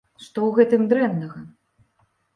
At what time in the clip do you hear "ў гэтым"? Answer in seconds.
0.47-0.87